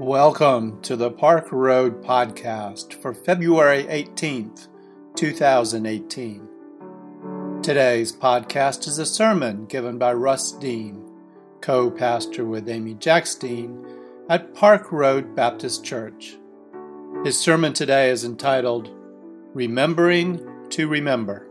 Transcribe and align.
Welcome 0.00 0.82
to 0.82 0.96
the 0.96 1.12
Park 1.12 1.52
Road 1.52 2.02
Podcast 2.02 2.94
for 3.00 3.14
February 3.14 3.84
18th, 3.84 4.66
2018. 5.14 6.48
Today's 7.62 8.12
podcast 8.12 8.88
is 8.88 8.98
a 8.98 9.06
sermon 9.06 9.66
given 9.66 9.96
by 9.96 10.12
Russ 10.14 10.50
Dean, 10.50 11.08
co 11.60 11.92
pastor 11.92 12.44
with 12.44 12.68
Amy 12.68 12.94
Jacks 12.94 13.36
Dean 13.36 13.86
at 14.28 14.52
Park 14.52 14.90
Road 14.90 15.36
Baptist 15.36 15.84
Church. 15.84 16.38
His 17.24 17.38
sermon 17.38 17.72
today 17.72 18.10
is 18.10 18.24
entitled 18.24 18.90
Remembering 19.54 20.68
to 20.70 20.88
Remember. 20.88 21.46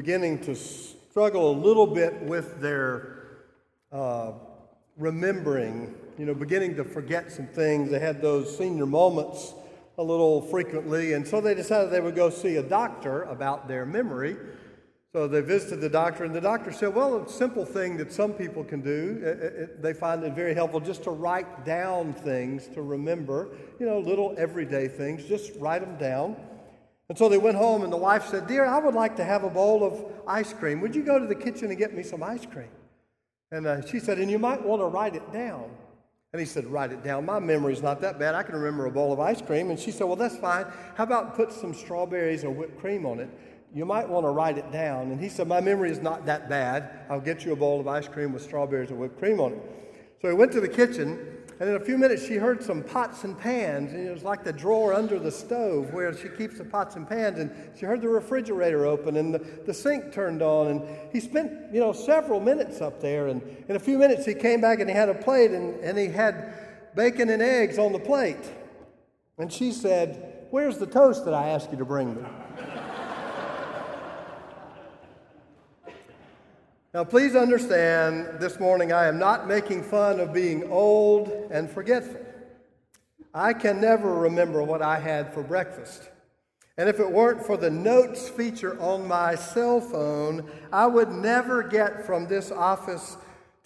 Beginning 0.00 0.38
to 0.38 0.54
struggle 0.54 1.50
a 1.50 1.56
little 1.60 1.86
bit 1.86 2.22
with 2.22 2.58
their 2.58 3.18
uh, 3.92 4.32
remembering, 4.96 5.94
you 6.16 6.24
know, 6.24 6.32
beginning 6.32 6.74
to 6.74 6.82
forget 6.82 7.30
some 7.30 7.46
things. 7.46 7.90
They 7.90 7.98
had 7.98 8.22
those 8.22 8.56
senior 8.56 8.86
moments 8.86 9.52
a 9.98 10.02
little 10.02 10.40
frequently, 10.40 11.12
and 11.12 11.28
so 11.28 11.42
they 11.42 11.54
decided 11.54 11.90
they 11.90 12.00
would 12.00 12.16
go 12.16 12.30
see 12.30 12.56
a 12.56 12.62
doctor 12.62 13.24
about 13.24 13.68
their 13.68 13.84
memory. 13.84 14.38
So 15.12 15.28
they 15.28 15.42
visited 15.42 15.82
the 15.82 15.90
doctor, 15.90 16.24
and 16.24 16.34
the 16.34 16.40
doctor 16.40 16.72
said, 16.72 16.94
Well, 16.94 17.24
a 17.24 17.28
simple 17.28 17.66
thing 17.66 17.98
that 17.98 18.10
some 18.10 18.32
people 18.32 18.64
can 18.64 18.80
do, 18.80 19.20
it, 19.22 19.38
it, 19.42 19.82
they 19.82 19.92
find 19.92 20.24
it 20.24 20.32
very 20.32 20.54
helpful 20.54 20.80
just 20.80 21.02
to 21.02 21.10
write 21.10 21.66
down 21.66 22.14
things 22.14 22.68
to 22.68 22.80
remember, 22.80 23.50
you 23.78 23.84
know, 23.84 23.98
little 23.98 24.34
everyday 24.38 24.88
things, 24.88 25.26
just 25.26 25.52
write 25.58 25.82
them 25.82 25.98
down. 25.98 26.36
And 27.10 27.18
so 27.18 27.28
they 27.28 27.38
went 27.38 27.56
home, 27.56 27.82
and 27.82 27.92
the 27.92 27.96
wife 27.96 28.28
said, 28.28 28.46
Dear, 28.46 28.64
I 28.64 28.78
would 28.78 28.94
like 28.94 29.16
to 29.16 29.24
have 29.24 29.42
a 29.42 29.50
bowl 29.50 29.82
of 29.82 30.04
ice 30.28 30.52
cream. 30.52 30.80
Would 30.80 30.94
you 30.94 31.02
go 31.02 31.18
to 31.18 31.26
the 31.26 31.34
kitchen 31.34 31.68
and 31.68 31.76
get 31.76 31.92
me 31.92 32.04
some 32.04 32.22
ice 32.22 32.46
cream? 32.46 32.70
And 33.50 33.66
uh, 33.66 33.84
she 33.84 33.98
said, 33.98 34.18
And 34.18 34.30
you 34.30 34.38
might 34.38 34.64
want 34.64 34.80
to 34.80 34.86
write 34.86 35.16
it 35.16 35.32
down. 35.32 35.70
And 36.32 36.38
he 36.38 36.46
said, 36.46 36.66
Write 36.66 36.92
it 36.92 37.02
down. 37.02 37.26
My 37.26 37.40
memory's 37.40 37.82
not 37.82 38.00
that 38.02 38.20
bad. 38.20 38.36
I 38.36 38.44
can 38.44 38.54
remember 38.54 38.86
a 38.86 38.92
bowl 38.92 39.12
of 39.12 39.18
ice 39.18 39.42
cream. 39.42 39.70
And 39.70 39.78
she 39.78 39.90
said, 39.90 40.04
Well, 40.04 40.14
that's 40.14 40.36
fine. 40.36 40.66
How 40.94 41.02
about 41.02 41.34
put 41.34 41.52
some 41.52 41.74
strawberries 41.74 42.44
or 42.44 42.50
whipped 42.50 42.78
cream 42.78 43.04
on 43.04 43.18
it? 43.18 43.28
You 43.74 43.84
might 43.84 44.08
want 44.08 44.24
to 44.24 44.30
write 44.30 44.56
it 44.56 44.70
down. 44.70 45.10
And 45.10 45.20
he 45.20 45.28
said, 45.28 45.48
My 45.48 45.60
memory 45.60 45.90
is 45.90 46.00
not 46.00 46.26
that 46.26 46.48
bad. 46.48 46.90
I'll 47.10 47.20
get 47.20 47.44
you 47.44 47.52
a 47.52 47.56
bowl 47.56 47.80
of 47.80 47.88
ice 47.88 48.06
cream 48.06 48.32
with 48.32 48.42
strawberries 48.42 48.90
and 48.90 49.00
whipped 49.00 49.18
cream 49.18 49.40
on 49.40 49.54
it. 49.54 49.62
So 50.22 50.28
he 50.28 50.34
went 50.34 50.52
to 50.52 50.60
the 50.60 50.68
kitchen 50.68 51.39
and 51.60 51.68
in 51.68 51.76
a 51.76 51.80
few 51.80 51.98
minutes, 51.98 52.26
she 52.26 52.36
heard 52.36 52.62
some 52.62 52.82
pots 52.82 53.24
and 53.24 53.38
pans, 53.38 53.92
and 53.92 54.08
it 54.08 54.10
was 54.10 54.22
like 54.22 54.44
the 54.44 54.52
drawer 54.52 54.94
under 54.94 55.18
the 55.18 55.30
stove 55.30 55.92
where 55.92 56.16
she 56.16 56.30
keeps 56.30 56.56
the 56.56 56.64
pots 56.64 56.96
and 56.96 57.06
pans. 57.06 57.38
And 57.38 57.52
she 57.78 57.84
heard 57.84 58.00
the 58.00 58.08
refrigerator 58.08 58.86
open 58.86 59.18
and 59.18 59.34
the, 59.34 59.40
the 59.66 59.74
sink 59.74 60.10
turned 60.10 60.40
on. 60.40 60.68
And 60.68 60.98
he 61.12 61.20
spent, 61.20 61.52
you 61.70 61.78
know, 61.78 61.92
several 61.92 62.40
minutes 62.40 62.80
up 62.80 63.02
there. 63.02 63.28
And 63.28 63.42
in 63.68 63.76
a 63.76 63.78
few 63.78 63.98
minutes, 63.98 64.24
he 64.24 64.32
came 64.32 64.62
back 64.62 64.80
and 64.80 64.88
he 64.88 64.96
had 64.96 65.10
a 65.10 65.14
plate 65.14 65.50
and, 65.50 65.78
and 65.80 65.98
he 65.98 66.06
had 66.06 66.94
bacon 66.96 67.28
and 67.28 67.42
eggs 67.42 67.78
on 67.78 67.92
the 67.92 68.00
plate. 68.00 68.50
And 69.36 69.52
she 69.52 69.70
said, 69.70 70.46
Where's 70.48 70.78
the 70.78 70.86
toast 70.86 71.26
that 71.26 71.34
I 71.34 71.48
asked 71.48 71.70
you 71.72 71.76
to 71.76 71.84
bring 71.84 72.16
me? 72.16 72.22
Now, 76.92 77.04
please 77.04 77.36
understand 77.36 78.40
this 78.40 78.58
morning 78.58 78.92
I 78.92 79.06
am 79.06 79.16
not 79.16 79.46
making 79.46 79.84
fun 79.84 80.18
of 80.18 80.32
being 80.32 80.68
old 80.72 81.28
and 81.52 81.70
forgetful. 81.70 82.20
I 83.32 83.52
can 83.52 83.80
never 83.80 84.12
remember 84.12 84.60
what 84.64 84.82
I 84.82 84.98
had 84.98 85.32
for 85.32 85.44
breakfast. 85.44 86.10
And 86.76 86.88
if 86.88 86.98
it 86.98 87.08
weren't 87.08 87.46
for 87.46 87.56
the 87.56 87.70
notes 87.70 88.28
feature 88.28 88.76
on 88.80 89.06
my 89.06 89.36
cell 89.36 89.80
phone, 89.80 90.50
I 90.72 90.86
would 90.86 91.12
never 91.12 91.62
get 91.62 92.04
from 92.04 92.26
this 92.26 92.50
office 92.50 93.16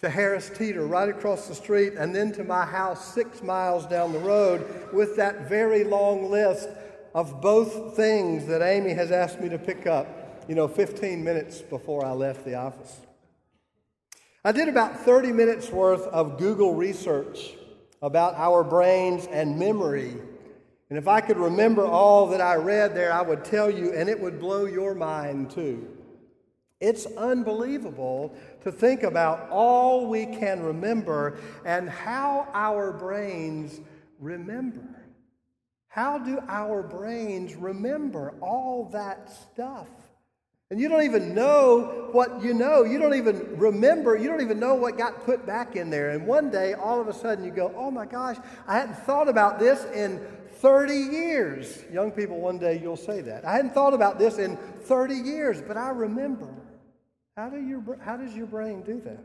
to 0.01 0.09
Harris 0.09 0.51
Teeter 0.55 0.85
right 0.85 1.09
across 1.09 1.47
the 1.47 1.55
street 1.55 1.93
and 1.93 2.13
then 2.13 2.31
to 2.33 2.43
my 2.43 2.63
house 2.63 3.11
six 3.11 3.41
miles 3.41 3.87
down 3.87 4.13
the 4.13 4.19
road 4.19 4.93
with 4.93 5.15
that 5.15 5.49
very 5.49 5.83
long 5.83 6.29
list 6.29 6.69
of 7.15 7.41
both 7.41 7.95
things 7.95 8.45
that 8.45 8.61
Amy 8.61 8.93
has 8.93 9.11
asked 9.11 9.41
me 9.41 9.49
to 9.49 9.57
pick 9.57 9.87
up, 9.87 10.45
you 10.47 10.53
know, 10.53 10.67
15 10.67 11.23
minutes 11.23 11.61
before 11.61 12.05
I 12.05 12.11
left 12.11 12.45
the 12.45 12.53
office. 12.53 12.99
I 14.45 14.51
did 14.51 14.67
about 14.69 14.99
30 14.99 15.31
minutes 15.31 15.71
worth 15.71 16.05
of 16.05 16.37
Google 16.37 16.75
research 16.75 17.55
about 18.03 18.35
our 18.35 18.63
brains 18.63 19.25
and 19.25 19.57
memory. 19.57 20.15
And 20.91 20.99
if 20.99 21.07
I 21.07 21.19
could 21.19 21.37
remember 21.37 21.83
all 21.83 22.27
that 22.27 22.41
I 22.41 22.53
read 22.53 22.93
there, 22.93 23.11
I 23.11 23.23
would 23.23 23.43
tell 23.43 23.71
you, 23.71 23.91
and 23.93 24.07
it 24.07 24.19
would 24.19 24.39
blow 24.39 24.65
your 24.65 24.93
mind 24.93 25.49
too. 25.49 25.87
It's 26.79 27.07
unbelievable 27.07 28.37
to 28.61 28.71
think 28.71 29.01
about 29.01 29.49
all 29.49 30.05
we 30.05 30.27
can 30.27 30.61
remember 30.61 31.39
and 31.65 31.89
how 31.89 32.47
our 32.53 32.91
brains 32.91 33.81
remember. 34.19 34.87
How 35.87 36.19
do 36.19 36.39
our 36.47 36.83
brains 36.83 37.55
remember 37.55 38.35
all 38.41 38.89
that 38.91 39.31
stuff? 39.31 39.87
And 40.71 40.79
you 40.79 40.89
don't 40.89 41.03
even 41.03 41.35
know 41.35 42.09
what 42.11 42.41
you 42.41 42.53
know. 42.53 42.83
You 42.83 42.97
don't 42.97 43.13
even 43.13 43.57
remember. 43.57 44.17
You 44.17 44.27
don't 44.27 44.41
even 44.41 44.59
know 44.59 44.73
what 44.73 44.97
got 44.97 45.23
put 45.23 45.45
back 45.45 45.75
in 45.75 45.91
there. 45.91 46.09
And 46.09 46.25
one 46.25 46.49
day, 46.49 46.73
all 46.73 46.99
of 46.99 47.07
a 47.07 47.13
sudden, 47.13 47.45
you 47.45 47.51
go, 47.51 47.73
oh 47.77 47.91
my 47.91 48.05
gosh, 48.05 48.37
I 48.67 48.79
hadn't 48.79 48.97
thought 48.99 49.29
about 49.29 49.59
this 49.59 49.85
in 49.93 50.19
30 50.53 50.93
years. 50.93 51.83
Young 51.91 52.11
people, 52.11 52.39
one 52.39 52.57
day 52.57 52.79
you'll 52.81 52.97
say 52.97 53.21
that. 53.21 53.45
I 53.45 53.53
hadn't 53.53 53.75
thought 53.75 53.93
about 53.93 54.17
this 54.17 54.39
in 54.39 54.57
30 54.57 55.13
years, 55.13 55.61
but 55.61 55.77
I 55.77 55.89
remember. 55.89 56.49
How, 57.37 57.49
do 57.49 57.61
your, 57.61 57.83
how 58.03 58.17
does 58.17 58.33
your 58.33 58.47
brain 58.47 58.81
do 58.81 58.99
that? 59.01 59.19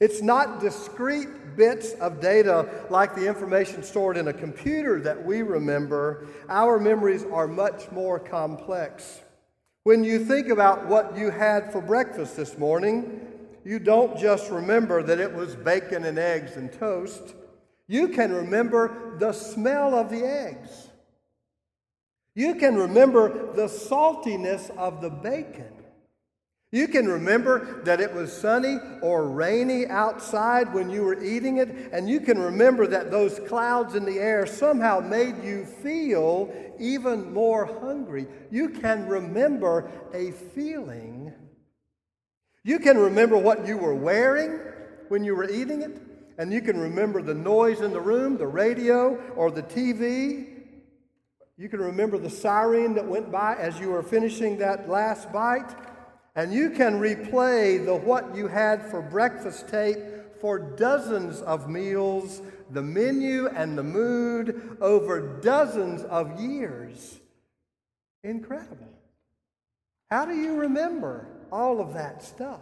It's 0.00 0.20
not 0.20 0.60
discrete 0.60 1.56
bits 1.56 1.92
of 1.94 2.20
data 2.20 2.86
like 2.90 3.14
the 3.14 3.26
information 3.26 3.82
stored 3.82 4.16
in 4.16 4.28
a 4.28 4.32
computer 4.32 5.00
that 5.00 5.24
we 5.24 5.42
remember. 5.42 6.26
Our 6.48 6.78
memories 6.78 7.24
are 7.24 7.48
much 7.48 7.90
more 7.90 8.18
complex. 8.18 9.20
When 9.84 10.04
you 10.04 10.24
think 10.24 10.48
about 10.48 10.86
what 10.86 11.16
you 11.16 11.30
had 11.30 11.72
for 11.72 11.80
breakfast 11.80 12.36
this 12.36 12.56
morning, 12.56 13.20
you 13.64 13.80
don't 13.80 14.16
just 14.16 14.50
remember 14.50 15.02
that 15.02 15.18
it 15.18 15.32
was 15.32 15.56
bacon 15.56 16.04
and 16.04 16.18
eggs 16.18 16.56
and 16.56 16.72
toast. 16.72 17.34
You 17.88 18.08
can 18.08 18.32
remember 18.32 19.16
the 19.18 19.32
smell 19.32 19.94
of 19.94 20.08
the 20.08 20.24
eggs. 20.24 20.88
You 22.36 22.54
can 22.54 22.76
remember 22.76 23.52
the 23.54 23.66
saltiness 23.66 24.70
of 24.76 25.00
the 25.00 25.10
bacon. 25.10 25.81
You 26.72 26.88
can 26.88 27.06
remember 27.06 27.82
that 27.84 28.00
it 28.00 28.14
was 28.14 28.32
sunny 28.32 28.78
or 29.02 29.28
rainy 29.28 29.86
outside 29.86 30.72
when 30.72 30.88
you 30.88 31.02
were 31.02 31.22
eating 31.22 31.58
it, 31.58 31.68
and 31.92 32.08
you 32.08 32.18
can 32.18 32.38
remember 32.38 32.86
that 32.86 33.10
those 33.10 33.38
clouds 33.40 33.94
in 33.94 34.06
the 34.06 34.18
air 34.18 34.46
somehow 34.46 35.00
made 35.00 35.44
you 35.44 35.66
feel 35.66 36.50
even 36.80 37.30
more 37.30 37.66
hungry. 37.66 38.26
You 38.50 38.70
can 38.70 39.06
remember 39.06 39.90
a 40.14 40.30
feeling. 40.30 41.34
You 42.64 42.78
can 42.78 42.96
remember 42.96 43.36
what 43.36 43.66
you 43.66 43.76
were 43.76 43.94
wearing 43.94 44.58
when 45.08 45.24
you 45.24 45.36
were 45.36 45.50
eating 45.50 45.82
it, 45.82 46.00
and 46.38 46.50
you 46.50 46.62
can 46.62 46.80
remember 46.80 47.20
the 47.20 47.34
noise 47.34 47.82
in 47.82 47.92
the 47.92 48.00
room, 48.00 48.38
the 48.38 48.46
radio, 48.46 49.16
or 49.36 49.50
the 49.50 49.62
TV. 49.62 50.46
You 51.58 51.68
can 51.68 51.80
remember 51.80 52.16
the 52.16 52.30
siren 52.30 52.94
that 52.94 53.06
went 53.06 53.30
by 53.30 53.56
as 53.56 53.78
you 53.78 53.90
were 53.90 54.02
finishing 54.02 54.56
that 54.56 54.88
last 54.88 55.30
bite. 55.30 55.91
And 56.34 56.52
you 56.52 56.70
can 56.70 56.98
replay 56.98 57.84
the 57.84 57.94
what 57.94 58.34
you 58.34 58.48
had 58.48 58.90
for 58.90 59.02
breakfast 59.02 59.68
tape 59.68 59.98
for 60.40 60.58
dozens 60.58 61.40
of 61.42 61.68
meals, 61.68 62.42
the 62.70 62.82
menu 62.82 63.48
and 63.48 63.76
the 63.76 63.82
mood 63.82 64.76
over 64.80 65.38
dozens 65.40 66.02
of 66.04 66.40
years. 66.40 67.20
Incredible. 68.24 68.88
How 70.10 70.24
do 70.24 70.34
you 70.34 70.56
remember 70.56 71.26
all 71.50 71.80
of 71.80 71.94
that 71.94 72.22
stuff? 72.22 72.60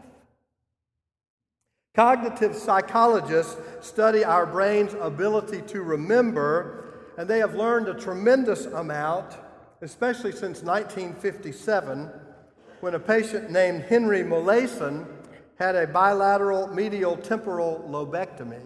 Cognitive 1.94 2.54
psychologists 2.54 3.56
study 3.80 4.24
our 4.24 4.46
brain's 4.46 4.94
ability 4.94 5.62
to 5.62 5.82
remember, 5.82 7.12
and 7.18 7.28
they 7.28 7.38
have 7.38 7.54
learned 7.54 7.88
a 7.88 7.94
tremendous 7.94 8.66
amount, 8.66 9.36
especially 9.80 10.32
since 10.32 10.62
1957 10.62 12.10
when 12.80 12.94
a 12.94 12.98
patient 12.98 13.50
named 13.50 13.82
Henry 13.82 14.22
Molaison 14.22 15.06
had 15.56 15.76
a 15.76 15.86
bilateral 15.86 16.66
medial 16.68 17.16
temporal 17.16 17.86
lobectomy. 17.88 18.62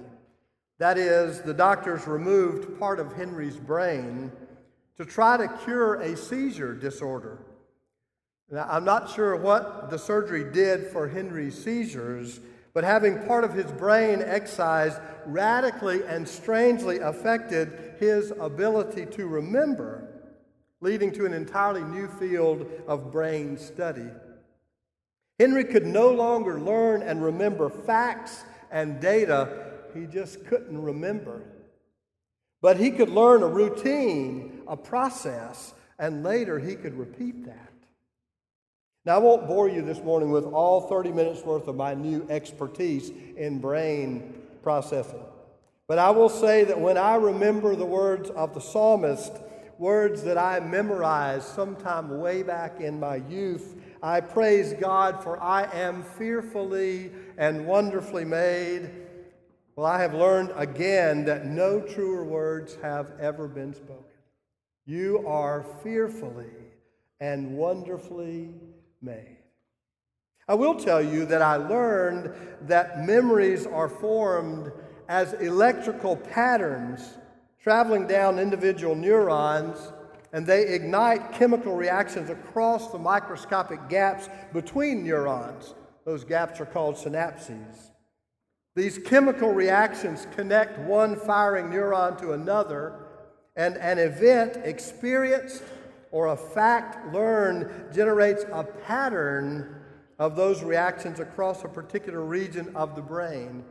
That 0.78 0.98
is, 0.98 1.40
the 1.40 1.54
doctors 1.54 2.06
removed 2.06 2.78
part 2.78 3.00
of 3.00 3.12
Henry's 3.12 3.56
brain 3.56 4.30
to 4.96 5.04
try 5.04 5.36
to 5.36 5.48
cure 5.64 5.96
a 5.96 6.16
seizure 6.16 6.74
disorder. 6.74 7.38
Now, 8.50 8.68
I'm 8.70 8.84
not 8.84 9.10
sure 9.10 9.34
what 9.34 9.90
the 9.90 9.98
surgery 9.98 10.52
did 10.52 10.86
for 10.88 11.08
Henry's 11.08 11.62
seizures, 11.62 12.38
but 12.72 12.84
having 12.84 13.24
part 13.24 13.42
of 13.42 13.52
his 13.52 13.70
brain 13.72 14.22
excised 14.22 15.00
radically 15.26 16.04
and 16.04 16.28
strangely 16.28 16.98
affected 16.98 17.96
his 17.98 18.32
ability 18.38 19.06
to 19.06 19.26
remember 19.26 20.03
leading 20.84 21.10
to 21.10 21.24
an 21.24 21.32
entirely 21.32 21.82
new 21.82 22.06
field 22.06 22.70
of 22.86 23.10
brain 23.10 23.56
study. 23.56 24.06
Henry 25.38 25.64
could 25.64 25.86
no 25.86 26.10
longer 26.10 26.60
learn 26.60 27.00
and 27.00 27.24
remember 27.24 27.70
facts 27.70 28.44
and 28.70 29.00
data, 29.00 29.72
he 29.94 30.04
just 30.04 30.44
couldn't 30.44 30.80
remember. 30.80 31.40
But 32.60 32.76
he 32.76 32.90
could 32.90 33.08
learn 33.08 33.42
a 33.42 33.48
routine, 33.48 34.60
a 34.68 34.76
process, 34.76 35.72
and 35.98 36.22
later 36.22 36.58
he 36.58 36.74
could 36.74 36.98
repeat 36.98 37.46
that. 37.46 37.72
Now, 39.06 39.16
I 39.16 39.18
won't 39.18 39.46
bore 39.46 39.70
you 39.70 39.80
this 39.80 40.02
morning 40.02 40.30
with 40.30 40.44
all 40.44 40.82
30 40.82 41.12
minutes 41.12 41.42
worth 41.44 41.66
of 41.66 41.76
my 41.76 41.94
new 41.94 42.26
expertise 42.28 43.10
in 43.38 43.58
brain 43.58 44.34
processing. 44.62 45.22
But 45.86 45.98
I 45.98 46.10
will 46.10 46.28
say 46.28 46.64
that 46.64 46.78
when 46.78 46.98
I 46.98 47.14
remember 47.14 47.74
the 47.74 47.86
words 47.86 48.28
of 48.30 48.52
the 48.52 48.60
psalmist, 48.60 49.32
words 49.78 50.22
that 50.24 50.38
I 50.38 50.60
memorized 50.60 51.46
sometime 51.46 52.18
way 52.18 52.42
back 52.42 52.80
in 52.80 52.98
my 53.00 53.16
youth, 53.16 53.76
I 54.02 54.20
praise 54.20 54.74
God 54.74 55.22
for 55.22 55.42
I 55.42 55.64
am 55.72 56.02
fearfully 56.02 57.10
and 57.36 57.66
wonderfully 57.66 58.24
made. 58.24 58.90
Well, 59.76 59.86
I 59.86 60.00
have 60.00 60.14
learned 60.14 60.52
again 60.54 61.24
that 61.24 61.46
no 61.46 61.80
truer 61.80 62.24
words 62.24 62.76
have 62.82 63.12
ever 63.20 63.48
been 63.48 63.74
spoken. 63.74 64.04
You 64.86 65.26
are 65.26 65.64
fearfully 65.82 66.52
and 67.20 67.56
wonderfully 67.56 68.50
made. 69.00 69.38
I 70.46 70.54
will 70.54 70.74
tell 70.74 71.02
you 71.02 71.24
that 71.26 71.40
I 71.40 71.56
learned 71.56 72.32
that 72.62 73.06
memories 73.06 73.66
are 73.66 73.88
formed 73.88 74.70
as 75.08 75.32
electrical 75.34 76.16
patterns 76.16 77.16
traveling 77.64 78.06
down 78.06 78.38
individual 78.38 78.94
neurons, 78.94 79.90
and 80.34 80.46
they 80.46 80.68
ignite 80.68 81.32
chemical 81.32 81.74
reactions 81.74 82.28
across 82.28 82.92
the 82.92 82.98
microscopic 82.98 83.88
gaps 83.88 84.28
between 84.52 85.02
neurons. 85.02 85.74
Those 86.04 86.24
gaps 86.24 86.60
are 86.60 86.66
called 86.66 86.96
synapses. 86.96 87.88
These 88.76 88.98
chemical 88.98 89.50
reactions 89.50 90.26
connect 90.36 90.78
one 90.80 91.16
firing 91.16 91.70
neuron 91.70 92.20
to 92.20 92.32
another, 92.32 93.06
and 93.56 93.78
an 93.78 93.98
event 93.98 94.58
experienced 94.62 95.62
or 96.10 96.26
a 96.26 96.36
fact 96.36 97.14
learned 97.14 97.94
generates 97.94 98.44
a 98.52 98.64
pattern 98.64 99.80
of 100.18 100.36
those 100.36 100.62
reactions 100.62 101.18
across 101.18 101.64
a 101.64 101.68
particular 101.68 102.20
region 102.20 102.76
of 102.76 102.94
the 102.94 103.02
brain. 103.02 103.64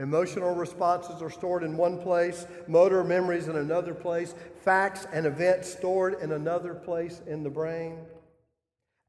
Emotional 0.00 0.54
responses 0.54 1.20
are 1.20 1.28
stored 1.28 1.62
in 1.62 1.76
one 1.76 1.98
place, 1.98 2.46
motor 2.66 3.04
memories 3.04 3.48
in 3.48 3.56
another 3.56 3.92
place, 3.92 4.34
facts 4.64 5.06
and 5.12 5.26
events 5.26 5.70
stored 5.70 6.14
in 6.22 6.32
another 6.32 6.72
place 6.72 7.20
in 7.26 7.42
the 7.42 7.50
brain. 7.50 7.98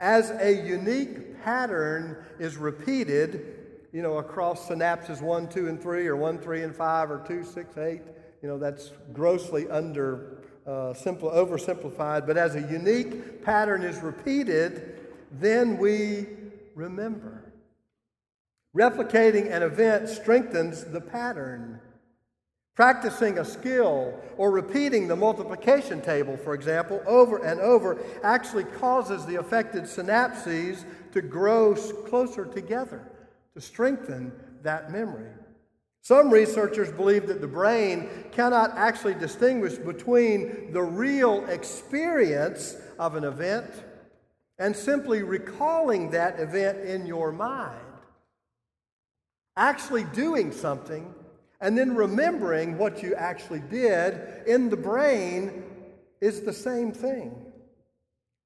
As 0.01 0.31
a 0.31 0.51
unique 0.51 1.41
pattern 1.43 2.17
is 2.39 2.57
repeated, 2.57 3.55
you 3.93 4.01
know, 4.01 4.17
across 4.17 4.67
synapses 4.67 5.21
1, 5.21 5.47
2, 5.47 5.69
and 5.69 5.81
3, 5.81 6.07
or 6.07 6.17
1, 6.17 6.39
3, 6.39 6.63
and 6.63 6.75
5, 6.75 7.11
or 7.11 7.23
2, 7.25 7.45
6, 7.45 7.77
8, 7.77 8.01
you 8.41 8.49
know, 8.49 8.57
that's 8.57 8.91
grossly 9.13 9.69
under 9.69 10.39
uh, 10.67 10.93
simple, 10.93 11.29
oversimplified, 11.29 12.27
but 12.27 12.35
as 12.35 12.55
a 12.55 12.61
unique 12.61 13.43
pattern 13.45 13.81
is 13.81 13.99
repeated, 13.99 14.99
then 15.31 15.77
we 15.77 16.27
remember. 16.75 17.40
Replicating 18.75 19.51
an 19.51 19.63
event 19.63 20.07
strengthens 20.07 20.85
the 20.85 21.01
pattern. 21.01 21.79
Practicing 22.73 23.37
a 23.37 23.45
skill 23.45 24.17
or 24.37 24.49
repeating 24.49 25.07
the 25.07 25.15
multiplication 25.15 26.01
table, 26.01 26.37
for 26.37 26.53
example, 26.53 27.01
over 27.05 27.43
and 27.43 27.59
over 27.59 27.99
actually 28.23 28.63
causes 28.63 29.25
the 29.25 29.35
affected 29.35 29.83
synapses 29.83 30.85
to 31.11 31.21
grow 31.21 31.75
closer 31.75 32.45
together, 32.45 33.11
to 33.53 33.61
strengthen 33.61 34.31
that 34.63 34.89
memory. 34.89 35.31
Some 36.01 36.31
researchers 36.31 36.91
believe 36.91 37.27
that 37.27 37.41
the 37.41 37.47
brain 37.47 38.09
cannot 38.31 38.71
actually 38.77 39.15
distinguish 39.15 39.75
between 39.75 40.71
the 40.71 40.81
real 40.81 41.45
experience 41.47 42.77
of 42.97 43.15
an 43.15 43.25
event 43.25 43.69
and 44.57 44.75
simply 44.75 45.23
recalling 45.23 46.09
that 46.11 46.39
event 46.39 46.79
in 46.79 47.05
your 47.05 47.31
mind. 47.33 47.90
Actually 49.57 50.05
doing 50.05 50.51
something 50.51 51.13
and 51.59 51.77
then 51.77 51.95
remembering 51.95 52.77
what 52.77 53.03
you 53.03 53.13
actually 53.15 53.61
did 53.69 54.47
in 54.47 54.69
the 54.69 54.77
brain 54.77 55.63
is 56.19 56.41
the 56.41 56.53
same 56.53 56.91
thing. 56.91 57.45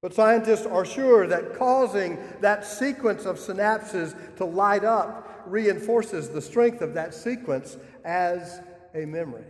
But 0.02 0.14
scientists 0.14 0.66
are 0.66 0.84
sure 0.84 1.26
that 1.26 1.56
causing 1.56 2.18
that 2.40 2.64
sequence 2.64 3.24
of 3.24 3.38
synapses 3.38 4.14
to 4.36 4.44
light 4.44 4.84
up 4.84 5.44
reinforces 5.46 6.28
the 6.28 6.42
strength 6.42 6.82
of 6.82 6.94
that 6.94 7.14
sequence 7.14 7.76
as 8.04 8.60
a 8.94 9.04
memory. 9.06 9.44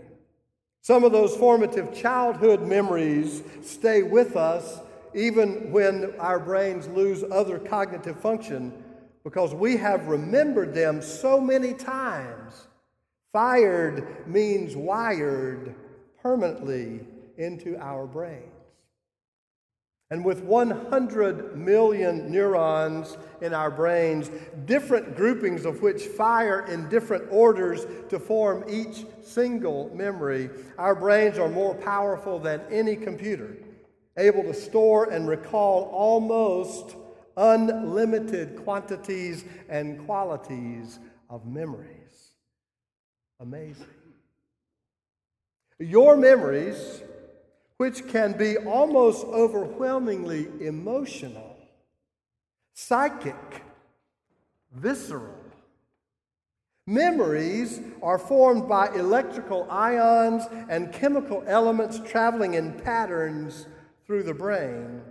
Some 0.82 1.02
of 1.02 1.12
those 1.12 1.36
formative 1.36 1.92
childhood 1.92 2.62
memories 2.62 3.42
stay 3.62 4.02
with 4.02 4.36
us 4.36 4.80
even 5.14 5.72
when 5.72 6.14
our 6.20 6.38
brains 6.38 6.86
lose 6.88 7.24
other 7.32 7.58
cognitive 7.58 8.20
function 8.20 8.84
because 9.26 9.52
we 9.52 9.76
have 9.76 10.06
remembered 10.06 10.72
them 10.72 11.02
so 11.02 11.40
many 11.40 11.74
times. 11.74 12.68
Fired 13.32 14.24
means 14.24 14.76
wired 14.76 15.74
permanently 16.22 17.00
into 17.36 17.76
our 17.78 18.06
brains. 18.06 18.54
And 20.12 20.24
with 20.24 20.44
100 20.44 21.56
million 21.56 22.30
neurons 22.30 23.18
in 23.40 23.52
our 23.52 23.68
brains, 23.68 24.30
different 24.64 25.16
groupings 25.16 25.64
of 25.64 25.82
which 25.82 26.04
fire 26.04 26.64
in 26.66 26.88
different 26.88 27.24
orders 27.28 27.84
to 28.10 28.20
form 28.20 28.64
each 28.68 29.06
single 29.24 29.90
memory, 29.92 30.50
our 30.78 30.94
brains 30.94 31.36
are 31.36 31.48
more 31.48 31.74
powerful 31.74 32.38
than 32.38 32.60
any 32.70 32.94
computer, 32.94 33.56
able 34.16 34.44
to 34.44 34.54
store 34.54 35.10
and 35.10 35.26
recall 35.26 35.90
almost 35.92 36.94
unlimited 37.36 38.56
quantities 38.64 39.44
and 39.68 40.04
qualities 40.06 40.98
of 41.28 41.46
memories. 41.46 42.32
Amazing. 43.40 43.86
Your 45.78 46.16
memories 46.16 47.02
which 47.76 48.08
can 48.08 48.32
be 48.32 48.56
almost 48.56 49.26
overwhelmingly 49.26 50.48
emotional, 50.60 51.56
psychic, 52.72 53.62
visceral. 54.72 55.34
Memories 56.86 57.80
are 58.00 58.18
formed 58.18 58.68
by 58.68 58.88
electrical 58.94 59.66
ions 59.70 60.44
and 60.70 60.92
chemical 60.92 61.42
elements 61.46 62.00
traveling 62.06 62.54
in 62.54 62.72
patterns 62.72 63.66
through 64.06 64.22
the 64.22 64.32
brain. 64.32 65.02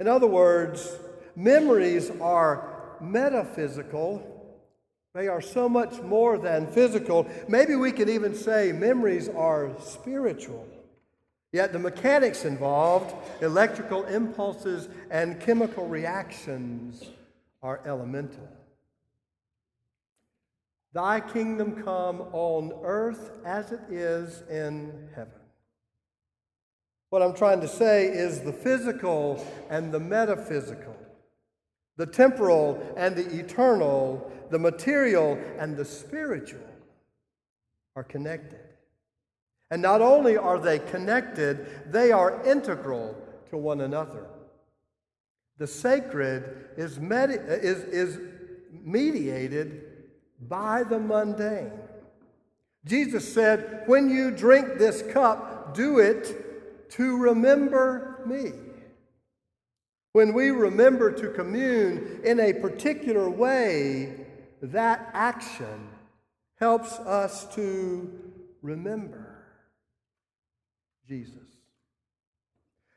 In 0.00 0.08
other 0.08 0.26
words, 0.26 0.96
memories 1.36 2.10
are 2.22 2.96
metaphysical. 3.02 4.26
They 5.14 5.28
are 5.28 5.42
so 5.42 5.68
much 5.68 6.00
more 6.00 6.38
than 6.38 6.66
physical. 6.66 7.28
Maybe 7.48 7.76
we 7.76 7.92
can 7.92 8.08
even 8.08 8.34
say 8.34 8.72
memories 8.72 9.28
are 9.28 9.70
spiritual. 9.78 10.66
Yet 11.52 11.74
the 11.74 11.78
mechanics 11.78 12.46
involved, 12.46 13.14
electrical 13.42 14.04
impulses 14.06 14.88
and 15.10 15.38
chemical 15.38 15.86
reactions, 15.86 17.04
are 17.62 17.80
elemental. 17.84 18.48
Thy 20.94 21.20
kingdom 21.20 21.82
come 21.84 22.22
on 22.32 22.72
earth 22.82 23.38
as 23.44 23.70
it 23.70 23.80
is 23.90 24.42
in 24.48 25.10
heaven. 25.14 25.39
What 27.10 27.22
I'm 27.22 27.34
trying 27.34 27.60
to 27.60 27.68
say 27.68 28.06
is 28.06 28.40
the 28.40 28.52
physical 28.52 29.44
and 29.68 29.92
the 29.92 29.98
metaphysical, 29.98 30.96
the 31.96 32.06
temporal 32.06 32.94
and 32.96 33.16
the 33.16 33.26
eternal, 33.38 34.30
the 34.50 34.60
material 34.60 35.36
and 35.58 35.76
the 35.76 35.84
spiritual 35.84 36.60
are 37.96 38.04
connected. 38.04 38.60
And 39.72 39.82
not 39.82 40.00
only 40.00 40.36
are 40.36 40.58
they 40.58 40.78
connected, 40.78 41.92
they 41.92 42.12
are 42.12 42.44
integral 42.44 43.16
to 43.50 43.56
one 43.56 43.80
another. 43.80 44.26
The 45.58 45.66
sacred 45.66 46.68
is, 46.76 47.00
med- 47.00 47.30
is, 47.30 47.82
is 47.84 48.20
mediated 48.70 49.82
by 50.48 50.84
the 50.84 50.98
mundane. 50.98 51.72
Jesus 52.84 53.30
said, 53.32 53.82
When 53.86 54.08
you 54.08 54.30
drink 54.30 54.78
this 54.78 55.02
cup, 55.02 55.74
do 55.74 55.98
it 55.98 56.49
to 56.90 57.16
remember 57.16 58.22
me. 58.26 58.52
When 60.12 60.34
we 60.34 60.50
remember 60.50 61.12
to 61.12 61.28
commune 61.30 62.20
in 62.24 62.40
a 62.40 62.52
particular 62.52 63.30
way, 63.30 64.26
that 64.60 65.08
action 65.12 65.88
helps 66.58 66.92
us 67.00 67.52
to 67.54 68.10
remember. 68.60 69.44
Jesus. 71.08 71.34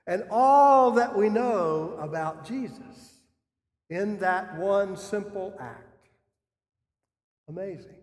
And 0.05 0.23
all 0.29 0.91
that 0.91 1.15
we 1.15 1.29
know 1.29 1.97
about 2.00 2.45
Jesus 2.45 3.21
in 3.89 4.17
that 4.19 4.57
one 4.57 4.97
simple 4.97 5.55
act. 5.59 6.09
Amazing. 7.47 7.95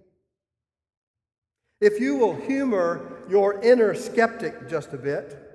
If 1.80 2.00
you 2.00 2.16
will 2.16 2.34
humor 2.34 3.24
your 3.28 3.60
inner 3.60 3.94
skeptic 3.94 4.68
just 4.68 4.92
a 4.92 4.98
bit 4.98 5.49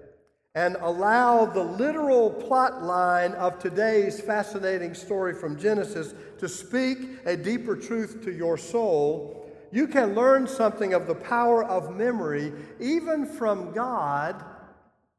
and 0.56 0.78
allow 0.80 1.46
the 1.46 1.62
literal 1.64 2.32
plot 2.32 2.82
line 2.82 3.34
of 3.34 3.60
today's 3.60 4.22
fascinating 4.22 4.94
story 4.94 5.34
from 5.34 5.60
Genesis 5.60 6.14
to 6.40 6.48
speak 6.48 7.20
a 7.26 7.36
deeper 7.36 7.76
truth 7.76 8.24
to 8.24 8.32
your 8.32 8.58
soul, 8.58 9.52
you 9.74 9.86
can 9.86 10.16
learn 10.16 10.48
something 10.48 10.94
of 10.94 11.08
the 11.08 11.16
power 11.16 11.66
of 11.66 11.94
memory, 11.96 12.54
even 12.80 13.26
from 13.26 13.74
God, 13.74 14.44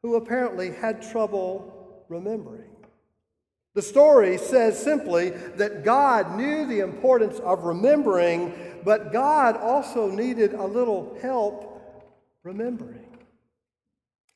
who 0.02 0.16
apparently 0.16 0.70
had 0.70 1.02
trouble 1.02 2.04
remembering. 2.08 2.70
The 3.74 3.82
story 3.82 4.38
says 4.38 4.82
simply 4.82 5.30
that 5.30 5.84
God 5.84 6.34
knew 6.38 6.64
the 6.64 6.80
importance 6.80 7.38
of 7.40 7.64
remembering, 7.64 8.54
but 8.84 9.12
God 9.12 9.58
also 9.58 10.10
needed 10.10 10.54
a 10.54 10.64
little 10.64 11.18
help 11.20 11.74
remembering. 12.42 13.05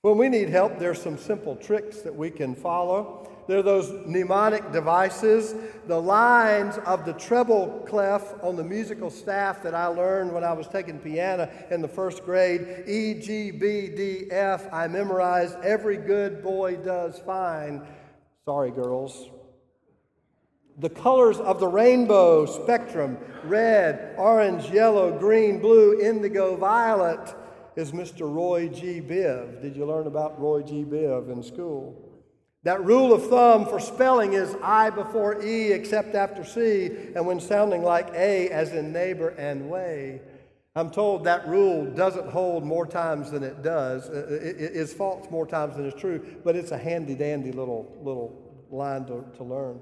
When 0.02 0.16
we 0.16 0.30
need 0.30 0.48
help, 0.48 0.78
there's 0.78 1.02
some 1.02 1.18
simple 1.18 1.56
tricks 1.56 2.00
that 2.00 2.14
we 2.14 2.30
can 2.30 2.54
follow. 2.54 3.30
There 3.46 3.58
are 3.58 3.62
those 3.62 3.92
mnemonic 4.06 4.72
devices, 4.72 5.54
the 5.88 6.00
lines 6.00 6.78
of 6.86 7.04
the 7.04 7.12
treble 7.12 7.84
clef 7.86 8.32
on 8.42 8.56
the 8.56 8.64
musical 8.64 9.10
staff 9.10 9.62
that 9.62 9.74
I 9.74 9.88
learned 9.88 10.32
when 10.32 10.42
I 10.42 10.54
was 10.54 10.68
taking 10.68 10.98
piano 10.98 11.50
in 11.70 11.82
the 11.82 11.88
first 11.88 12.24
grade. 12.24 12.84
E, 12.86 13.20
G, 13.20 13.50
B, 13.50 13.88
D, 13.88 14.30
F. 14.30 14.72
I 14.72 14.88
memorized 14.88 15.58
every 15.62 15.98
good 15.98 16.42
boy 16.42 16.76
does 16.76 17.18
fine. 17.18 17.86
Sorry, 18.46 18.70
girls. 18.70 19.28
The 20.78 20.88
colors 20.88 21.40
of 21.40 21.60
the 21.60 21.68
rainbow 21.68 22.46
spectrum 22.46 23.18
red, 23.44 24.14
orange, 24.16 24.70
yellow, 24.70 25.18
green, 25.18 25.60
blue, 25.60 26.00
indigo, 26.00 26.56
violet 26.56 27.34
is 27.80 27.92
Mr. 27.92 28.32
Roy 28.32 28.68
G. 28.68 29.00
Biv. 29.00 29.62
Did 29.62 29.74
you 29.74 29.86
learn 29.86 30.06
about 30.06 30.38
Roy 30.38 30.62
G. 30.62 30.84
Biv 30.84 31.32
in 31.32 31.42
school? 31.42 31.96
That 32.62 32.84
rule 32.84 33.14
of 33.14 33.26
thumb 33.28 33.64
for 33.64 33.80
spelling 33.80 34.34
is 34.34 34.54
I 34.62 34.90
before 34.90 35.42
E 35.42 35.72
except 35.72 36.14
after 36.14 36.44
C, 36.44 36.90
and 37.16 37.26
when 37.26 37.40
sounding 37.40 37.82
like 37.82 38.10
A, 38.12 38.50
as 38.50 38.72
in 38.72 38.92
neighbor 38.92 39.30
and 39.30 39.70
way. 39.70 40.20
I'm 40.76 40.90
told 40.90 41.24
that 41.24 41.48
rule 41.48 41.86
doesn't 41.86 42.28
hold 42.28 42.64
more 42.64 42.86
times 42.86 43.30
than 43.30 43.42
it 43.42 43.62
does. 43.62 44.10
Uh, 44.10 44.26
it 44.30 44.58
is 44.58 44.92
false 44.92 45.30
more 45.30 45.46
times 45.46 45.76
than 45.76 45.86
it's 45.86 45.98
true, 45.98 46.22
but 46.44 46.54
it's 46.54 46.70
a 46.72 46.78
handy 46.78 47.14
dandy 47.14 47.50
little, 47.50 47.96
little 48.02 48.66
line 48.70 49.06
to, 49.06 49.24
to 49.38 49.42
learn. 49.42 49.80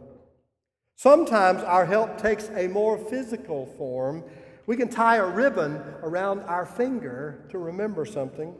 Sometimes 0.94 1.62
our 1.64 1.84
help 1.84 2.16
takes 2.16 2.48
a 2.54 2.68
more 2.68 2.96
physical 2.96 3.66
form. 3.76 4.22
We 4.68 4.76
can 4.76 4.88
tie 4.88 5.16
a 5.16 5.26
ribbon 5.26 5.82
around 6.02 6.40
our 6.40 6.66
finger 6.66 7.46
to 7.48 7.56
remember 7.56 8.04
something. 8.04 8.54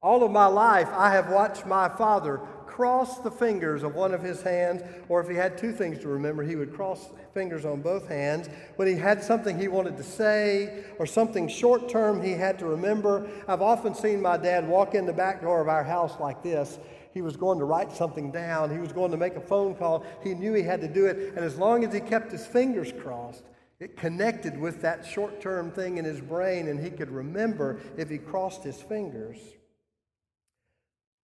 All 0.00 0.22
of 0.22 0.30
my 0.30 0.46
life, 0.46 0.88
I 0.92 1.10
have 1.10 1.30
watched 1.30 1.66
my 1.66 1.88
father 1.88 2.38
cross 2.64 3.18
the 3.18 3.30
fingers 3.30 3.82
of 3.82 3.96
one 3.96 4.14
of 4.14 4.22
his 4.22 4.40
hands, 4.42 4.82
or 5.08 5.20
if 5.20 5.28
he 5.28 5.34
had 5.34 5.58
two 5.58 5.72
things 5.72 5.98
to 5.98 6.08
remember, 6.08 6.44
he 6.44 6.54
would 6.54 6.72
cross 6.72 7.10
fingers 7.32 7.64
on 7.64 7.82
both 7.82 8.06
hands. 8.06 8.48
When 8.76 8.86
he 8.86 8.94
had 8.94 9.20
something 9.20 9.58
he 9.58 9.66
wanted 9.66 9.96
to 9.96 10.04
say 10.04 10.84
or 11.00 11.06
something 11.06 11.48
short 11.48 11.88
term 11.88 12.22
he 12.22 12.30
had 12.30 12.60
to 12.60 12.66
remember, 12.66 13.28
I've 13.48 13.62
often 13.62 13.96
seen 13.96 14.22
my 14.22 14.36
dad 14.36 14.68
walk 14.68 14.94
in 14.94 15.06
the 15.06 15.12
back 15.12 15.42
door 15.42 15.60
of 15.60 15.66
our 15.66 15.82
house 15.82 16.20
like 16.20 16.40
this 16.44 16.78
he 17.12 17.22
was 17.22 17.36
going 17.36 17.58
to 17.60 17.64
write 17.64 17.92
something 17.92 18.30
down. 18.30 18.70
He 18.70 18.78
was 18.78 18.92
going 18.92 19.12
to 19.12 19.16
make 19.16 19.36
a 19.36 19.40
phone 19.40 19.76
call. 19.76 20.04
He 20.22 20.34
knew 20.34 20.52
he 20.52 20.62
had 20.62 20.80
to 20.80 20.88
do 20.88 21.06
it. 21.06 21.34
And 21.36 21.44
as 21.44 21.56
long 21.56 21.84
as 21.84 21.94
he 21.94 22.00
kept 22.00 22.32
his 22.32 22.44
fingers 22.44 22.92
crossed, 22.92 23.44
it 23.80 23.96
connected 23.96 24.58
with 24.58 24.82
that 24.82 25.04
short 25.04 25.40
term 25.40 25.70
thing 25.70 25.98
in 25.98 26.04
his 26.04 26.20
brain, 26.20 26.68
and 26.68 26.78
he 26.78 26.90
could 26.90 27.10
remember 27.10 27.80
if 27.96 28.08
he 28.08 28.18
crossed 28.18 28.62
his 28.62 28.80
fingers. 28.80 29.38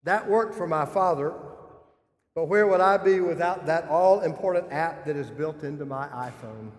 That 0.05 0.29
worked 0.29 0.55
for 0.55 0.67
my 0.67 0.87
father, 0.87 1.33
but 2.35 2.47
where 2.47 2.67
would 2.67 2.81
I 2.81 2.97
be 2.97 3.21
without 3.21 3.67
that 3.67 3.89
all 3.89 4.21
important 4.21 4.73
app 4.73 5.05
that 5.07 5.17
is 5.17 5.31
built 5.31 5.63
into 5.63 5.85
my 5.85 6.07
iPhone? 6.09 6.71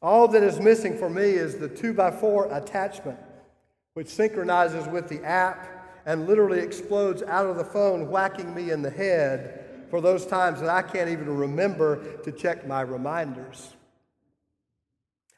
All 0.00 0.26
that 0.28 0.42
is 0.42 0.58
missing 0.58 0.98
for 0.98 1.08
me 1.08 1.22
is 1.22 1.56
the 1.56 1.68
2x4 1.68 2.56
attachment, 2.56 3.18
which 3.94 4.08
synchronizes 4.08 4.86
with 4.88 5.08
the 5.08 5.24
app 5.24 5.68
and 6.06 6.26
literally 6.26 6.58
explodes 6.58 7.22
out 7.22 7.46
of 7.46 7.56
the 7.56 7.64
phone, 7.64 8.08
whacking 8.10 8.52
me 8.54 8.72
in 8.72 8.82
the 8.82 8.90
head 8.90 9.86
for 9.88 10.00
those 10.00 10.26
times 10.26 10.60
that 10.60 10.68
I 10.68 10.82
can't 10.82 11.08
even 11.08 11.36
remember 11.36 12.18
to 12.24 12.32
check 12.32 12.66
my 12.66 12.80
reminders. 12.80 13.76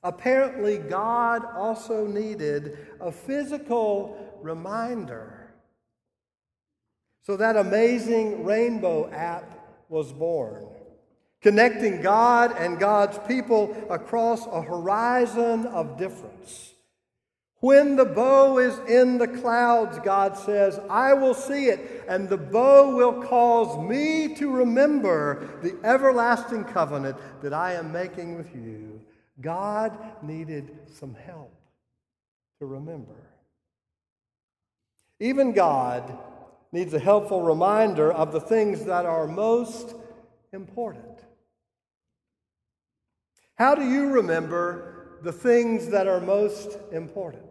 Apparently, 0.04 0.76
God 0.76 1.46
also 1.56 2.06
needed 2.06 2.76
a 3.00 3.10
physical 3.10 4.38
reminder. 4.42 5.54
So 7.22 7.38
that 7.38 7.56
amazing 7.56 8.44
rainbow 8.44 9.10
app 9.10 9.58
was 9.88 10.12
born, 10.12 10.66
connecting 11.40 12.02
God 12.02 12.54
and 12.58 12.78
God's 12.78 13.18
people 13.26 13.74
across 13.88 14.46
a 14.46 14.60
horizon 14.60 15.64
of 15.66 15.96
difference. 15.96 16.74
When 17.60 17.96
the 17.96 18.04
bow 18.04 18.58
is 18.58 18.78
in 18.90 19.16
the 19.16 19.26
clouds, 19.26 19.98
God 20.00 20.36
says, 20.36 20.78
I 20.90 21.14
will 21.14 21.32
see 21.32 21.68
it, 21.68 22.04
and 22.06 22.28
the 22.28 22.36
bow 22.36 22.94
will 22.94 23.22
cause 23.22 23.78
me 23.88 24.34
to 24.34 24.50
remember 24.50 25.48
the 25.62 25.74
everlasting 25.82 26.64
covenant 26.64 27.16
that 27.40 27.54
I 27.54 27.72
am 27.72 27.90
making 27.90 28.36
with 28.36 28.54
you. 28.54 28.93
God 29.40 30.22
needed 30.22 30.78
some 30.98 31.14
help 31.14 31.54
to 32.60 32.66
remember. 32.66 33.14
Even 35.20 35.52
God 35.52 36.16
needs 36.72 36.92
a 36.94 36.98
helpful 36.98 37.42
reminder 37.42 38.12
of 38.12 38.32
the 38.32 38.40
things 38.40 38.84
that 38.84 39.06
are 39.06 39.26
most 39.26 39.94
important. 40.52 41.20
How 43.56 43.74
do 43.74 43.88
you 43.88 44.10
remember 44.10 45.18
the 45.22 45.32
things 45.32 45.88
that 45.88 46.08
are 46.08 46.20
most 46.20 46.76
important? 46.92 47.42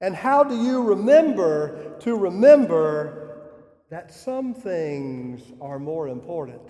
And 0.00 0.14
how 0.14 0.44
do 0.44 0.56
you 0.56 0.82
remember 0.82 1.96
to 2.00 2.16
remember 2.16 3.50
that 3.90 4.12
some 4.12 4.54
things 4.54 5.42
are 5.60 5.78
more 5.78 6.08
important 6.08 6.62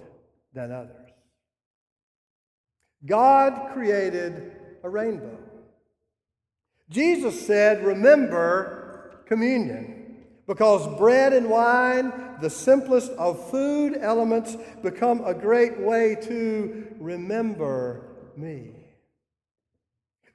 than 0.52 0.72
others? 0.72 0.99
God 3.04 3.72
created 3.72 4.52
a 4.82 4.88
rainbow. 4.88 5.38
Jesus 6.88 7.46
said, 7.46 7.84
Remember 7.84 9.22
communion. 9.26 9.96
Because 10.46 10.86
bread 10.98 11.32
and 11.32 11.48
wine, 11.48 12.12
the 12.40 12.50
simplest 12.50 13.12
of 13.12 13.50
food 13.50 13.96
elements, 14.00 14.56
become 14.82 15.24
a 15.24 15.32
great 15.32 15.78
way 15.78 16.16
to 16.22 16.88
remember 16.98 18.08
me. 18.36 18.72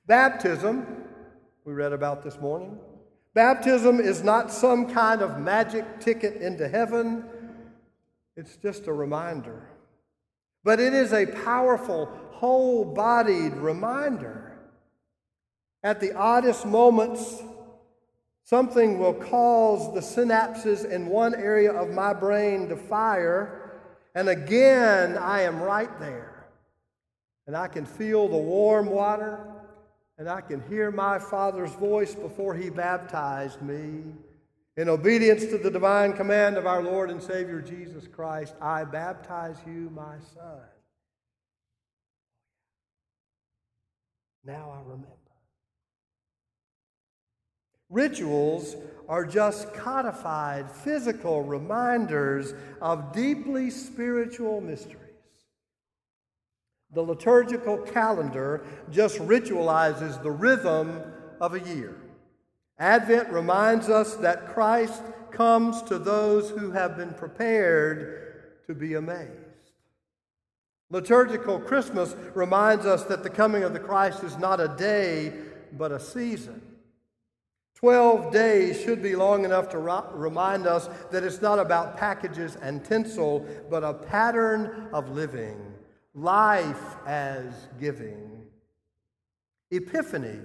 Baptism 0.07 1.03
we 1.65 1.73
read 1.73 1.91
about 1.91 2.23
this 2.23 2.39
morning. 2.39 2.77
Baptism 3.33 3.99
is 3.99 4.23
not 4.23 4.51
some 4.51 4.89
kind 4.93 5.21
of 5.21 5.39
magic 5.39 5.99
ticket 5.99 6.41
into 6.41 6.69
heaven, 6.69 7.25
it's 8.37 8.55
just 8.55 8.87
a 8.87 8.93
reminder. 8.93 9.67
But 10.65 10.81
it 10.81 10.93
is 10.93 11.13
a 11.13 11.27
powerful, 11.27 12.11
whole 12.31 12.83
bodied 12.83 13.53
reminder. 13.53 14.57
At 15.83 16.01
the 16.01 16.13
oddest 16.13 16.65
moments, 16.65 17.41
something 18.43 18.97
will 18.97 19.13
cause 19.13 19.93
the 19.93 20.01
synapses 20.01 20.83
in 20.83 21.05
one 21.05 21.35
area 21.35 21.71
of 21.71 21.91
my 21.91 22.13
brain 22.13 22.67
to 22.69 22.75
fire, 22.75 23.79
and 24.15 24.27
again 24.27 25.17
I 25.17 25.43
am 25.43 25.61
right 25.61 25.99
there. 25.99 26.47
And 27.45 27.55
I 27.55 27.67
can 27.67 27.85
feel 27.85 28.27
the 28.27 28.35
warm 28.35 28.87
water 28.87 29.45
and 30.17 30.29
I 30.29 30.41
can 30.41 30.61
hear 30.69 30.91
my 30.91 31.19
Father's 31.19 31.73
voice 31.73 32.15
before 32.15 32.55
He 32.55 32.69
baptized 32.69 33.61
me. 33.61 34.03
In 34.77 34.89
obedience 34.89 35.45
to 35.45 35.57
the 35.57 35.71
divine 35.71 36.13
command 36.13 36.57
of 36.57 36.65
our 36.65 36.83
Lord 36.83 37.09
and 37.09 37.23
Savior 37.23 37.61
Jesus 37.61 38.07
Christ, 38.07 38.55
I 38.61 38.83
baptize 38.83 39.55
you, 39.65 39.89
my 39.95 40.17
Son. 40.33 40.59
Now 44.43 44.73
I 44.75 44.81
remember. 44.81 45.07
Rituals 47.89 48.75
are 49.07 49.25
just 49.25 49.73
codified 49.73 50.69
physical 50.69 51.43
reminders 51.43 52.53
of 52.81 53.13
deeply 53.13 53.69
spiritual 53.69 54.59
mysteries. 54.59 54.99
The 56.93 57.01
liturgical 57.01 57.77
calendar 57.77 58.65
just 58.91 59.19
ritualizes 59.19 60.21
the 60.21 60.31
rhythm 60.31 61.01
of 61.39 61.53
a 61.53 61.59
year. 61.61 61.95
Advent 62.77 63.29
reminds 63.29 63.89
us 63.89 64.15
that 64.15 64.53
Christ 64.53 65.01
comes 65.31 65.81
to 65.83 65.97
those 65.97 66.49
who 66.49 66.71
have 66.71 66.97
been 66.97 67.13
prepared 67.13 68.63
to 68.67 68.73
be 68.73 68.95
amazed. 68.95 69.31
Liturgical 70.89 71.59
Christmas 71.59 72.15
reminds 72.33 72.85
us 72.85 73.03
that 73.03 73.23
the 73.23 73.29
coming 73.29 73.63
of 73.63 73.73
the 73.73 73.79
Christ 73.79 74.23
is 74.23 74.37
not 74.37 74.59
a 74.59 74.75
day, 74.77 75.33
but 75.73 75.91
a 75.91 75.99
season. 75.99 76.61
Twelve 77.75 78.31
days 78.31 78.79
should 78.81 79.03
be 79.03 79.15
long 79.15 79.45
enough 79.45 79.69
to 79.69 79.77
remind 79.77 80.67
us 80.67 80.89
that 81.11 81.23
it's 81.23 81.41
not 81.41 81.59
about 81.59 81.97
packages 81.97 82.55
and 82.61 82.83
tinsel, 82.83 83.45
but 83.69 83.83
a 83.83 83.93
pattern 83.93 84.87
of 84.93 85.09
living, 85.09 85.59
life 86.13 86.95
as 87.05 87.67
giving. 87.79 88.43
Epiphany 89.71 90.39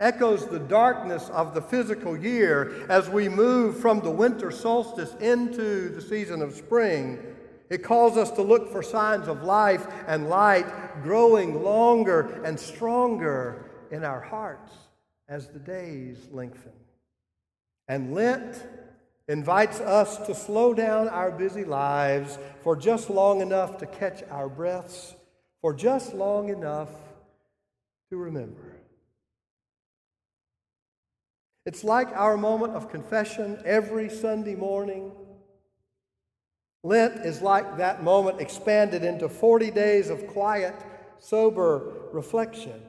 echoes 0.00 0.46
the 0.46 0.58
darkness 0.58 1.28
of 1.30 1.54
the 1.54 1.62
physical 1.62 2.16
year 2.16 2.86
as 2.88 3.08
we 3.08 3.28
move 3.28 3.78
from 3.78 4.00
the 4.00 4.10
winter 4.10 4.50
solstice 4.50 5.14
into 5.20 5.88
the 5.90 6.00
season 6.00 6.42
of 6.42 6.54
spring. 6.54 7.18
It 7.70 7.82
calls 7.82 8.16
us 8.16 8.30
to 8.32 8.42
look 8.42 8.70
for 8.70 8.82
signs 8.82 9.28
of 9.28 9.42
life 9.42 9.86
and 10.06 10.28
light 10.28 10.66
growing 11.02 11.62
longer 11.62 12.42
and 12.44 12.58
stronger 12.58 13.70
in 13.90 14.04
our 14.04 14.20
hearts 14.20 14.72
as 15.28 15.48
the 15.48 15.58
days 15.58 16.18
lengthen. 16.30 16.72
And 17.88 18.14
Lent 18.14 18.62
invites 19.28 19.80
us 19.80 20.18
to 20.26 20.34
slow 20.34 20.74
down 20.74 21.08
our 21.08 21.30
busy 21.30 21.64
lives 21.64 22.38
for 22.62 22.76
just 22.76 23.08
long 23.08 23.40
enough 23.40 23.78
to 23.78 23.86
catch 23.86 24.22
our 24.30 24.48
breaths, 24.48 25.14
for 25.60 25.72
just 25.72 26.12
long 26.14 26.50
enough 26.50 26.90
to 28.10 28.16
remember. 28.16 28.73
It's 31.66 31.82
like 31.82 32.08
our 32.08 32.36
moment 32.36 32.74
of 32.74 32.90
confession 32.90 33.58
every 33.64 34.10
Sunday 34.10 34.54
morning. 34.54 35.12
Lent 36.82 37.24
is 37.24 37.40
like 37.40 37.78
that 37.78 38.02
moment 38.02 38.40
expanded 38.40 39.02
into 39.02 39.28
40 39.28 39.70
days 39.70 40.10
of 40.10 40.26
quiet, 40.26 40.74
sober 41.18 41.94
reflection. 42.12 42.82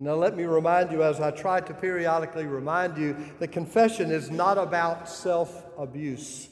Now, 0.00 0.14
let 0.14 0.36
me 0.36 0.44
remind 0.44 0.92
you, 0.92 1.02
as 1.02 1.20
I 1.20 1.32
try 1.32 1.60
to 1.60 1.74
periodically 1.74 2.44
remind 2.44 2.98
you, 2.98 3.16
that 3.40 3.48
confession 3.48 4.12
is 4.12 4.30
not 4.30 4.56
about 4.58 5.08
self 5.08 5.64
abuse. 5.76 6.48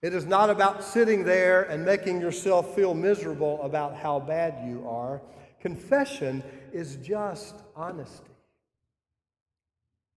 It 0.00 0.14
is 0.14 0.26
not 0.26 0.50
about 0.50 0.82
sitting 0.82 1.22
there 1.22 1.62
and 1.62 1.84
making 1.84 2.20
yourself 2.20 2.74
feel 2.74 2.92
miserable 2.92 3.62
about 3.62 3.94
how 3.94 4.18
bad 4.18 4.66
you 4.66 4.84
are. 4.88 5.22
Confession 5.60 6.42
is 6.72 6.96
just 6.96 7.54
honesty. 7.76 8.31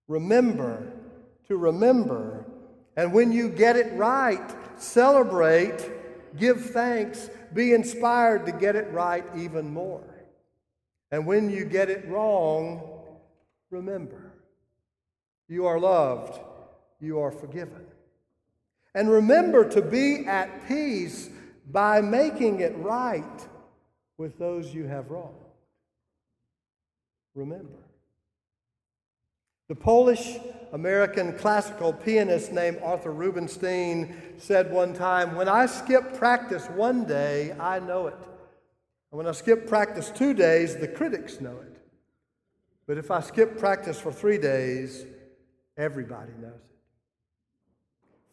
Remember 0.08 0.92
to 1.48 1.58
remember. 1.58 2.46
And 2.98 3.14
when 3.14 3.32
you 3.32 3.50
get 3.50 3.76
it 3.76 3.94
right, 3.94 4.56
celebrate, 4.78 5.92
give 6.38 6.72
thanks, 6.72 7.30
be 7.54 7.74
inspired 7.74 8.46
to 8.46 8.52
get 8.52 8.76
it 8.76 8.92
right 8.92 9.26
even 9.36 9.72
more. 9.72 10.04
And 11.12 11.26
when 11.26 11.50
you 11.50 11.66
get 11.66 11.90
it 11.90 12.08
wrong, 12.08 12.82
remember. 13.70 14.32
You 15.48 15.68
are 15.68 15.80
loved, 15.80 16.40
you 17.00 17.20
are 17.20 17.32
forgiven. 17.32 17.86
And 18.96 19.10
remember 19.10 19.68
to 19.70 19.82
be 19.82 20.26
at 20.26 20.68
peace 20.68 21.30
by 21.72 22.02
making 22.02 22.62
it 22.62 22.76
right 22.78 23.48
with 24.18 24.40
those 24.40 24.74
you 24.74 24.86
have 24.86 25.12
wronged. 25.12 25.36
Remember. 27.36 27.85
The 29.68 29.76
Polish 29.76 30.38
American 30.74 31.38
classical 31.38 31.92
pianist 31.92 32.52
named 32.52 32.80
Arthur 32.84 33.12
Rubinstein 33.12 34.16
said 34.38 34.72
one 34.72 34.94
time, 34.94 35.36
When 35.36 35.48
I 35.48 35.66
skip 35.66 36.18
practice 36.18 36.68
one 36.68 37.06
day, 37.06 37.56
I 37.60 37.80
know 37.80 38.08
it. 38.08 38.18
And 39.12 39.18
when 39.18 39.28
I 39.28 39.32
skip 39.32 39.68
practice 39.68 40.12
two 40.14 40.34
days, 40.34 40.76
the 40.76 40.88
critics 40.88 41.42
know 41.42 41.58
it. 41.62 41.78
But 42.86 42.98
if 42.98 43.10
I 43.10 43.22
skip 43.22 43.58
practice 43.58 44.00
for 44.00 44.12
three 44.12 44.38
days, 44.38 45.06
everybody 45.78 46.34
knows 46.40 46.54
it. 46.54 46.78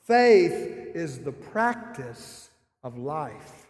Faith 0.05 0.95
is 0.95 1.21
the 1.21 1.33
practice 1.33 2.51
of 2.83 2.99
life. 2.99 3.68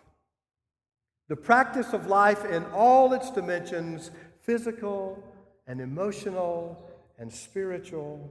The 1.29 1.37
practice 1.37 1.93
of 1.93 2.07
life 2.07 2.45
in 2.45 2.65
all 2.75 3.13
its 3.13 3.31
dimensions 3.31 4.11
physical 4.41 5.23
and 5.69 5.81
emotional 5.81 6.92
and 7.19 7.33
spiritual. 7.33 8.31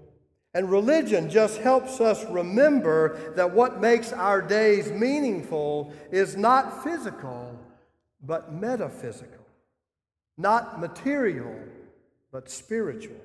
And 0.53 0.69
religion 0.69 1.29
just 1.29 1.59
helps 1.59 2.01
us 2.01 2.25
remember 2.25 3.33
that 3.35 3.51
what 3.51 3.79
makes 3.79 4.11
our 4.11 4.41
days 4.41 4.91
meaningful 4.91 5.93
is 6.11 6.35
not 6.35 6.83
physical, 6.83 7.57
but 8.21 8.53
metaphysical, 8.53 9.45
not 10.37 10.79
material, 10.79 11.55
but 12.31 12.49
spiritual. 12.49 13.21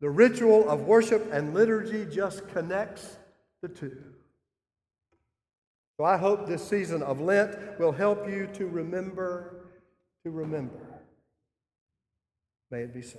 The 0.00 0.10
ritual 0.10 0.68
of 0.68 0.82
worship 0.82 1.32
and 1.32 1.54
liturgy 1.54 2.06
just 2.06 2.48
connects 2.48 3.16
the 3.62 3.68
two. 3.68 3.96
So 5.96 6.04
I 6.04 6.18
hope 6.18 6.46
this 6.46 6.66
season 6.66 7.02
of 7.02 7.20
Lent 7.20 7.78
will 7.78 7.92
help 7.92 8.28
you 8.28 8.48
to 8.54 8.66
remember, 8.66 9.68
to 10.24 10.30
remember. 10.30 10.78
May 12.70 12.80
it 12.80 12.92
be 12.92 13.00
so. 13.00 13.18